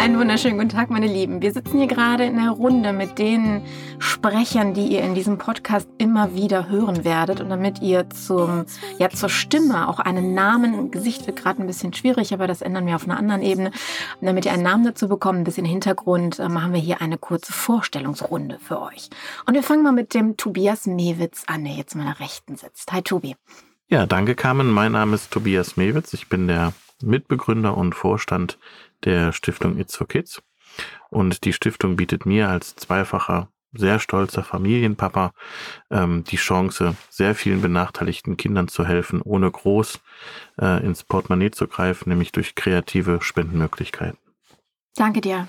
[0.00, 1.42] Einen wunderschönen guten Tag, meine Lieben.
[1.42, 3.60] Wir sitzen hier gerade in der Runde mit den
[3.98, 7.42] Sprechern, die ihr in diesem Podcast immer wieder hören werdet.
[7.42, 8.64] Und damit ihr zum,
[8.98, 12.86] ja, zur Stimme auch einen Namen, Gesicht wird gerade ein bisschen schwierig, aber das ändern
[12.86, 13.72] wir auf einer anderen Ebene.
[14.22, 17.18] Und damit ihr einen Namen dazu bekommt, ein bisschen Hintergrund, äh, machen wir hier eine
[17.18, 19.10] kurze Vorstellungsrunde für euch.
[19.44, 22.90] Und wir fangen mal mit dem Tobias Mewitz an, der jetzt meiner Rechten sitzt.
[22.90, 23.36] Hi, Tobi.
[23.88, 24.70] Ja, danke, Carmen.
[24.70, 26.14] Mein Name ist Tobias Mewitz.
[26.14, 26.72] Ich bin der
[27.02, 28.58] Mitbegründer und Vorstand
[29.04, 30.42] der Stiftung It's for Kids.
[31.08, 35.32] Und die Stiftung bietet mir als zweifacher, sehr stolzer Familienpapa
[35.90, 40.00] ähm, die Chance, sehr vielen benachteiligten Kindern zu helfen, ohne groß
[40.60, 44.18] äh, ins Portemonnaie zu greifen, nämlich durch kreative Spendenmöglichkeiten.
[44.96, 45.46] Danke dir.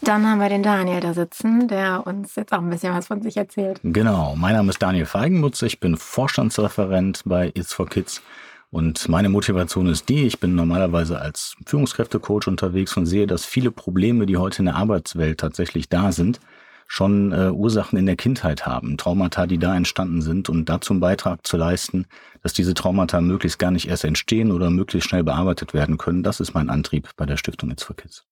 [0.00, 3.20] Dann haben wir den Daniel da sitzen, der uns jetzt auch ein bisschen was von
[3.20, 3.80] sich erzählt.
[3.82, 8.22] Genau, mein Name ist Daniel Feigenmutz, ich bin Vorstandsreferent bei It's for Kids
[8.70, 13.70] und meine Motivation ist die, ich bin normalerweise als Führungskräftecoach unterwegs und sehe, dass viele
[13.70, 16.38] Probleme, die heute in der Arbeitswelt tatsächlich da sind,
[16.86, 21.00] schon äh, Ursachen in der Kindheit haben, Traumata, die da entstanden sind und dazu einen
[21.00, 22.06] Beitrag zu leisten,
[22.42, 26.22] dass diese Traumata möglichst gar nicht erst entstehen oder möglichst schnell bearbeitet werden können.
[26.22, 28.26] Das ist mein Antrieb bei der Stiftung It's for Kids.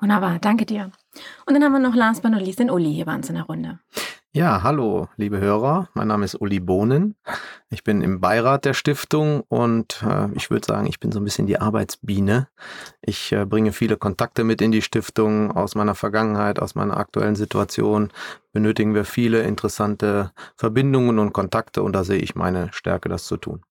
[0.00, 0.90] Wunderbar, danke dir.
[1.46, 3.36] Und dann haben wir noch last but not least den Uli hier bei uns in
[3.36, 3.78] der Runde.
[4.32, 5.88] Ja, hallo, liebe Hörer.
[5.94, 7.14] Mein Name ist Uli Bohnen.
[7.72, 11.24] Ich bin im Beirat der Stiftung und äh, ich würde sagen, ich bin so ein
[11.24, 12.48] bisschen die Arbeitsbiene.
[13.00, 17.34] Ich äh, bringe viele Kontakte mit in die Stiftung aus meiner Vergangenheit, aus meiner aktuellen
[17.34, 18.12] Situation.
[18.52, 23.38] Benötigen wir viele interessante Verbindungen und Kontakte und da sehe ich meine Stärke, das zu
[23.38, 23.62] tun.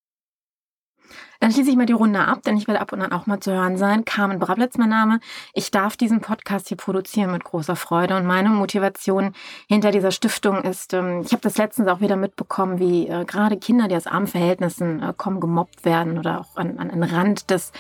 [1.41, 3.39] Dann schließe ich mal die Runde ab, denn ich werde ab und an auch mal
[3.39, 4.05] zu hören sein.
[4.05, 5.19] Carmen Brablitz mein Name.
[5.53, 9.33] Ich darf diesen Podcast hier produzieren mit großer Freude und meine Motivation
[9.67, 13.57] hinter dieser Stiftung ist, ähm, ich habe das letztens auch wieder mitbekommen, wie äh, gerade
[13.57, 17.49] Kinder, die aus armen Verhältnissen äh, kommen, gemobbt werden oder auch an, an den Rand
[17.49, 17.71] des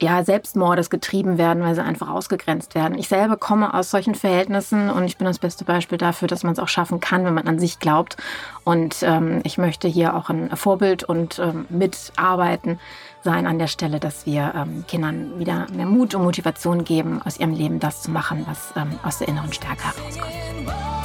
[0.00, 2.96] ja, Selbstmordes getrieben werden, weil sie einfach ausgegrenzt werden.
[2.96, 6.52] Ich selber komme aus solchen Verhältnissen und ich bin das beste Beispiel dafür, dass man
[6.52, 8.16] es auch schaffen kann, wenn man an sich glaubt.
[8.62, 12.77] Und ähm, ich möchte hier auch ein Vorbild und ähm, mitarbeiten
[13.22, 17.38] sein an der Stelle, dass wir ähm, Kindern wieder mehr Mut und Motivation geben, aus
[17.38, 20.97] ihrem Leben das zu machen, was ähm, aus der inneren Stärke herauskommt.